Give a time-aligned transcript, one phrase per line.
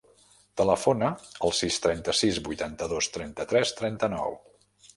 [0.61, 1.09] Telefona
[1.49, 4.39] al sis, trenta-sis, vuitanta-dos, trenta-tres, trenta-nou.